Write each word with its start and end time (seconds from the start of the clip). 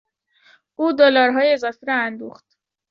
او 0.75 0.91
دلارهای 0.93 1.53
اضافی 1.53 1.85
را 1.85 1.95
اندوخت. 1.95 2.57